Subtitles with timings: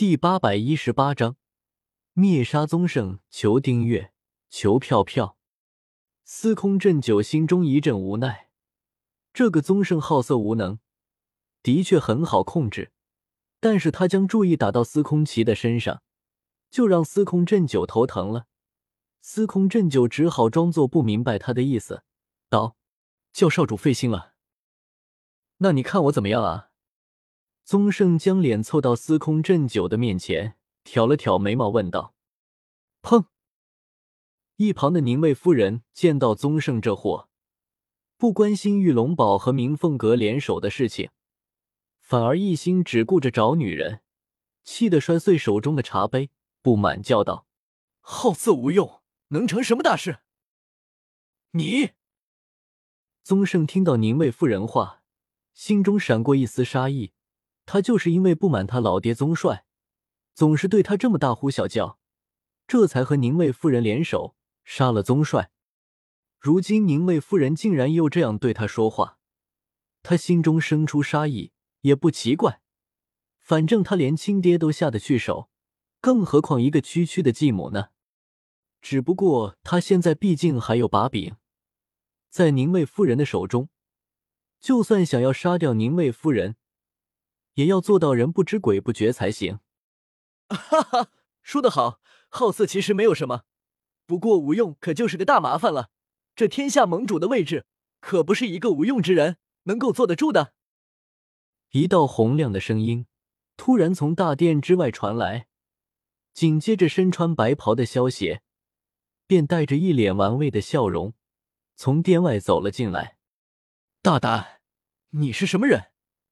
[0.00, 1.36] 第八百一十八章
[2.14, 3.18] 灭杀宗圣。
[3.28, 4.14] 求订阅，
[4.48, 5.36] 求票票。
[6.24, 8.48] 司空震九心中一阵无奈，
[9.34, 10.78] 这个宗圣好色无能，
[11.62, 12.92] 的确很好控制，
[13.60, 16.02] 但是他将注意打到司空奇的身上，
[16.70, 18.46] 就让司空震九头疼了。
[19.20, 22.04] 司空震九只好装作不明白他的意思，
[22.48, 22.74] 道
[23.34, 24.32] ：“叫少主费心了。
[25.58, 26.68] 那你看我怎么样啊？”
[27.64, 32.14] 宗盛将脸凑到司空震九的面前，挑了挑眉毛，问道
[33.02, 33.26] ：“砰！”
[34.56, 37.28] 一旁的宁卫夫人见到宗盛这货，
[38.16, 41.10] 不关心玉龙堡和明凤阁联手的事情，
[42.00, 44.02] 反而一心只顾着找女人，
[44.64, 46.30] 气得摔碎手中的茶杯，
[46.60, 47.46] 不满叫道
[48.00, 50.18] ：“好色无用，能成什么大事？”
[51.52, 51.90] 你，
[53.22, 55.02] 宗盛听到宁卫夫人话，
[55.54, 57.12] 心中闪过一丝杀意。
[57.72, 59.64] 他就是因为不满他老爹宗帅
[60.34, 62.00] 总是对他这么大呼小叫，
[62.66, 65.52] 这才和宁卫夫人联手杀了宗帅。
[66.40, 69.18] 如今宁卫夫人竟然又这样对他说话，
[70.02, 72.60] 他心中生出杀意也不奇怪。
[73.38, 75.48] 反正他连亲爹都下得去手，
[76.00, 77.90] 更何况一个区区的继母呢？
[78.82, 81.36] 只不过他现在毕竟还有把柄，
[82.28, 83.68] 在宁卫夫人的手中，
[84.58, 86.56] 就算想要杀掉宁卫夫人。
[87.60, 89.60] 也要做到人不知鬼不觉才行。
[90.48, 91.10] 哈哈，
[91.42, 93.42] 说得好，好色其实没有什么，
[94.06, 95.90] 不过无用可就是个大麻烦了。
[96.34, 97.66] 这天下盟主的位置，
[98.00, 100.54] 可不是一个无用之人能够坐得住的。
[101.72, 103.06] 一道洪亮的声音
[103.58, 105.46] 突然从大殿之外传来，
[106.32, 108.42] 紧接着身穿白袍的萧邪
[109.26, 111.12] 便带着一脸玩味的笑容
[111.76, 113.18] 从殿外走了进来。
[114.00, 114.62] 大胆，
[115.10, 115.89] 你是什么人？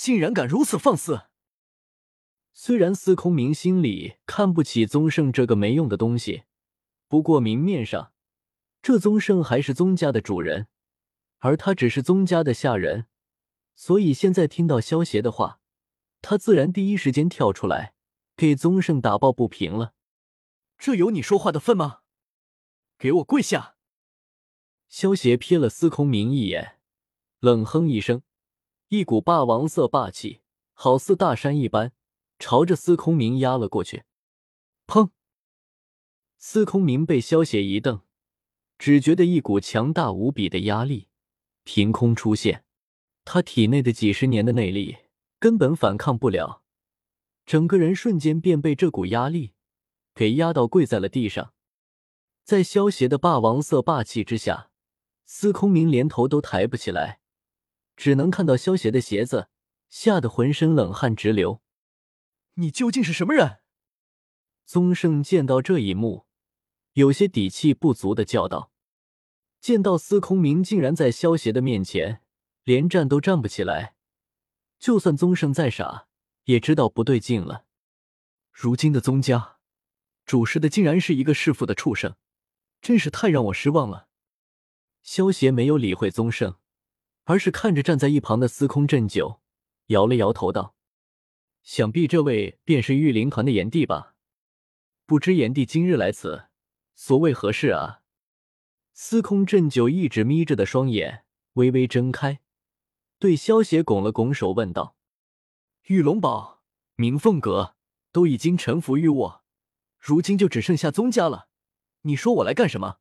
[0.00, 1.26] 竟然敢如此放肆！
[2.54, 6.44] 虽然司空明心里看不起宗盛这个没用的东西，
[7.06, 8.14] 不过明面上，
[8.80, 10.68] 这宗盛还是宗家的主人，
[11.40, 13.08] 而他只是宗家的下人，
[13.74, 15.60] 所以现在听到萧邪的话，
[16.22, 17.92] 他自然第一时间跳出来
[18.34, 19.92] 给宗盛打抱不平了。
[20.78, 21.98] 这有你说话的份吗？
[22.96, 23.76] 给我跪下！
[24.88, 26.78] 萧邪瞥了司空明一眼，
[27.40, 28.22] 冷哼一声。
[28.90, 30.40] 一股霸王色霸气，
[30.72, 31.92] 好似大山一般，
[32.40, 34.02] 朝着司空明压了过去。
[34.88, 35.10] 砰！
[36.38, 38.00] 司空明被萧邪一瞪，
[38.80, 41.06] 只觉得一股强大无比的压力
[41.62, 42.64] 凭空出现，
[43.24, 44.96] 他体内的几十年的内力
[45.38, 46.64] 根本反抗不了，
[47.46, 49.52] 整个人瞬间便被这股压力
[50.12, 51.54] 给压到跪在了地上。
[52.42, 54.72] 在萧邪的霸王色霸气之下，
[55.24, 57.20] 司空明连头都抬不起来。
[58.00, 59.50] 只能看到萧邪的鞋子，
[59.90, 61.60] 吓得浑身冷汗直流。
[62.54, 63.58] 你究竟是什么人？
[64.64, 66.24] 宗盛见到这一幕，
[66.94, 68.72] 有些底气不足的叫道
[69.60, 72.22] ：“见到司空明竟然在萧邪的面前
[72.64, 73.96] 连站都站不起来，
[74.78, 76.06] 就算宗盛再傻，
[76.44, 77.66] 也知道不对劲了。
[78.50, 79.58] 如今的宗家
[80.24, 82.16] 主事的竟然是一个弑父的畜生，
[82.80, 84.08] 真是太让我失望了。”
[85.04, 86.56] 萧邪没有理会宗盛。
[87.24, 89.40] 而是看着站在一旁的司空震九，
[89.86, 90.74] 摇了摇头道
[91.62, 94.14] ：“想必这位便是御灵团的炎帝吧？
[95.06, 96.46] 不知炎帝今日来此，
[96.94, 98.02] 所谓何事啊？”
[98.92, 102.40] 司空震九一直眯着的双眼微微睁开，
[103.18, 104.96] 对萧邪拱了拱手，问道
[105.86, 106.62] ：“玉龙堡、
[106.96, 107.76] 明凤阁
[108.12, 109.44] 都已经臣服于我，
[109.98, 111.48] 如今就只剩下宗家了。
[112.02, 112.98] 你说我来干什么？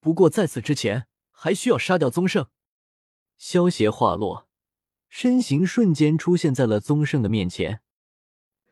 [0.00, 2.48] 不过在此之前，还需要杀掉宗盛。”
[3.38, 4.48] 萧邪话落，
[5.08, 7.82] 身形瞬间出现在了宗盛的面前。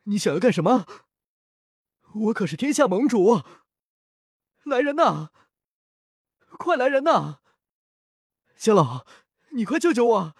[0.03, 0.85] 你想要干什么？
[2.13, 3.43] 我可是天下盟主！
[4.65, 5.31] 来人呐！
[6.59, 7.39] 快来人呐！
[8.57, 9.05] 江老，
[9.51, 10.35] 你快救救我！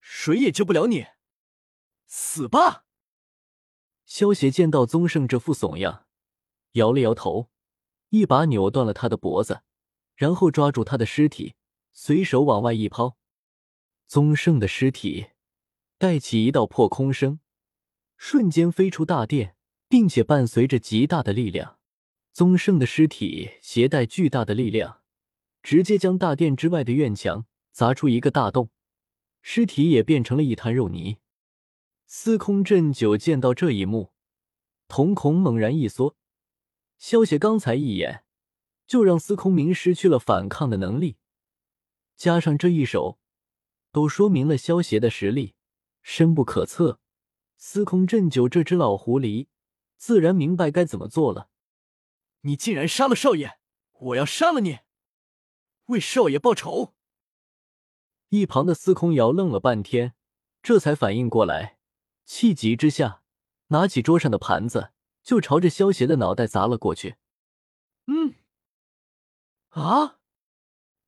[0.00, 1.06] 谁也救不了你！
[2.06, 2.84] 死吧！
[4.04, 6.06] 萧邪见到宗盛这副怂样，
[6.72, 7.50] 摇了摇头，
[8.08, 9.62] 一把扭断了他的脖子，
[10.16, 11.54] 然后抓住他的尸体。
[12.00, 13.16] 随手往外一抛，
[14.06, 15.30] 宗盛的尸体
[15.98, 17.40] 带起一道破空声，
[18.16, 19.56] 瞬间飞出大殿，
[19.88, 21.80] 并且伴随着极大的力量。
[22.32, 25.00] 宗盛的尸体携带巨大的力量，
[25.60, 28.70] 直接将大殿之外的院墙砸出一个大洞，
[29.42, 31.16] 尸体也变成了一滩肉泥。
[32.06, 34.12] 司空震九见到这一幕，
[34.86, 36.16] 瞳孔猛然一缩。
[36.96, 38.22] 萧邪刚才一眼
[38.86, 41.16] 就让司空明失去了反抗的能力。
[42.18, 43.20] 加上这一手，
[43.92, 45.54] 都说明了萧邪的实力
[46.02, 47.00] 深不可测。
[47.56, 49.46] 司空震九这只老狐狸
[49.96, 51.48] 自然明白该怎么做了。
[52.40, 53.58] 你竟然杀了少爷，
[53.92, 54.80] 我要杀了你，
[55.86, 56.94] 为少爷报仇！
[58.30, 60.14] 一旁的司空瑶愣了半天，
[60.60, 61.78] 这才反应过来，
[62.24, 63.22] 气急之下
[63.68, 64.92] 拿起桌上的盘子
[65.22, 67.16] 就朝着萧邪的脑袋砸了过去。
[68.06, 68.34] 嗯，
[69.68, 70.18] 啊，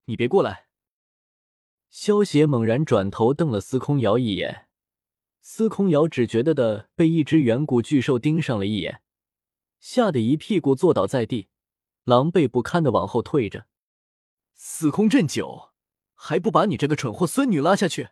[0.05, 0.70] 你别过来！
[1.91, 4.69] 萧邪猛然转头瞪了司空瑶一眼，
[5.41, 9.03] 司空瑶只觉得的被一只远古巨兽盯上了一眼，
[9.79, 11.49] 吓得一屁股坐倒在地，
[12.05, 13.67] 狼狈不堪的往后退着。
[14.55, 15.71] 司空震九。
[16.23, 18.11] 还不把你这个蠢货孙女拉下去？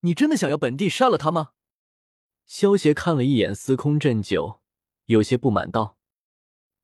[0.00, 1.52] 你真的想要本帝杀了她吗？
[2.44, 4.60] 萧邪看了一眼司空震九，
[5.06, 5.96] 有些不满道：“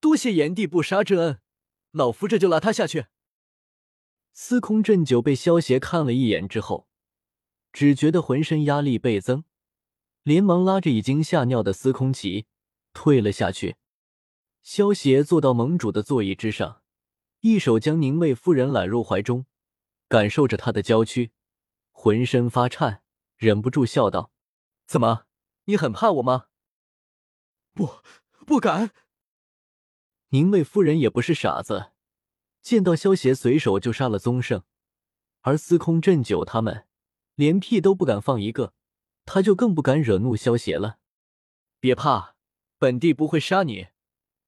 [0.00, 1.40] 多谢炎帝不杀之恩，
[1.90, 3.08] 老夫这就拉他下去。”
[4.36, 6.88] 司空震九被萧邪看了一眼之后，
[7.72, 9.44] 只觉得浑身压力倍增，
[10.24, 12.46] 连忙拉着已经吓尿的司空奇
[12.92, 13.76] 退了下去。
[14.60, 16.82] 萧邪坐到盟主的座椅之上，
[17.40, 19.46] 一手将宁卫夫人揽入怀中。
[20.08, 21.32] 感受着她的娇躯，
[21.92, 23.02] 浑身发颤，
[23.36, 24.32] 忍不住笑道
[24.86, 25.26] ：“怎么，
[25.64, 26.46] 你很怕我吗
[27.72, 28.02] ？”“不，
[28.46, 28.90] 不敢。”
[30.30, 31.92] 宁卫夫人也不是傻子，
[32.64, 34.62] 见到萧邪随手就杀了宗盛，
[35.42, 36.86] 而司空震九他们
[37.34, 38.72] 连屁都不敢放一个，
[39.26, 40.98] 他就更不敢惹怒萧邪了。
[41.78, 42.36] 别怕，
[42.78, 43.88] 本帝不会杀你。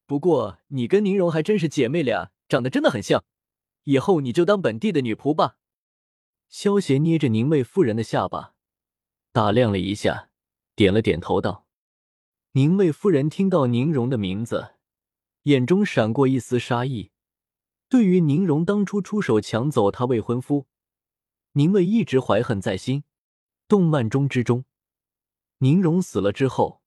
[0.07, 3.23] 不过你跟宁荣还真是姐妹俩，长得真的很像。
[3.85, 5.59] 以后你就当本帝的女仆吧。
[6.49, 8.55] 萧邪捏着宁卫夫人的下巴，
[9.31, 10.31] 打量了一下，
[10.75, 11.67] 点了点头，道
[12.53, 14.77] ：“宁卫夫人听到宁荣的名字，
[15.43, 17.11] 眼中闪过一丝杀意。
[17.89, 20.67] 对于宁荣当初出手抢走她未婚夫，
[21.53, 23.05] 宁卫一直怀恨在心。
[23.69, 24.65] 动漫中之中，
[25.59, 26.83] 宁荣死了之后，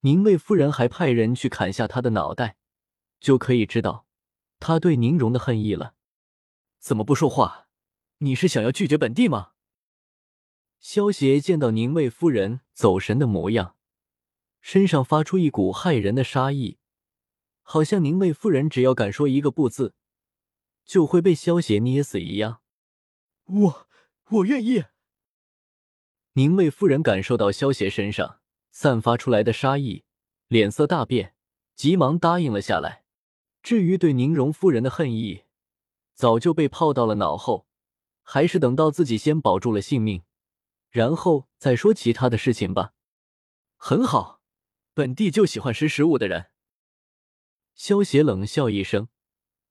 [0.00, 2.56] 宁卫夫人还派人去砍下他的脑袋，
[3.18, 4.06] 就可以知道
[4.60, 5.94] 他对宁荣的恨意了。”
[6.78, 7.68] 怎么不说话？
[8.18, 9.52] 你是想要拒绝本帝吗？
[10.78, 13.76] 萧邪见到宁卫夫人走神的模样，
[14.60, 16.78] 身上发出一股骇人的杀意，
[17.62, 19.94] 好像宁卫夫人只要敢说一个不字，
[20.84, 22.60] 就会被萧邪捏死一样。
[23.44, 23.88] 我
[24.30, 24.84] 我愿意。
[26.34, 28.40] 宁卫夫人感受到萧邪身上
[28.70, 30.04] 散发出来的杀意，
[30.48, 31.34] 脸色大变，
[31.74, 33.04] 急忙答应了下来。
[33.62, 35.44] 至于对宁荣夫人的恨意，
[36.14, 37.66] 早就被抛到了脑后，
[38.22, 40.22] 还是等到自己先保住了性命，
[40.90, 42.94] 然后再说其他的事情吧。
[43.76, 44.40] 很好，
[44.94, 46.46] 本帝就喜欢识时务的人。
[47.74, 49.08] 萧邪冷笑一声，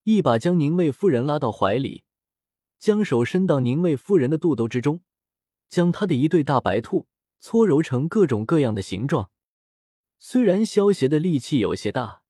[0.03, 2.03] 一把将宁卫夫人拉到怀里，
[2.80, 5.01] 将手伸到宁卫夫人的肚兜之中，
[5.69, 7.07] 将她的一对大白兔
[7.39, 9.30] 搓揉成各种各样的形状。
[10.19, 12.21] 虽然萧邪的力气有些大，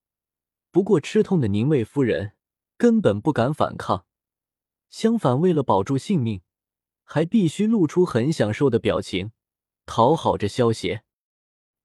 [0.72, 2.34] 不过吃痛的宁卫夫人。
[2.78, 4.08] 根本不敢反抗，
[4.90, 6.42] 相反，为了保住性命，
[7.04, 9.34] 还必须露出很享受的表情，
[9.86, 11.04] 讨好着萧邪。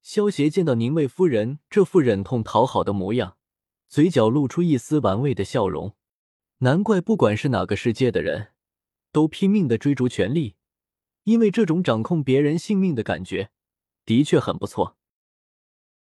[0.01, 3.37] 萧邪见到宁卫夫人这副忍痛讨好的模样，
[3.87, 5.95] 嘴角露出一丝玩味的笑容。
[6.59, 8.49] 难怪不管是哪个世界的人，
[9.11, 10.55] 都拼命的追逐权力，
[11.23, 13.51] 因为这种掌控别人性命的感觉，
[14.05, 14.96] 的确很不错。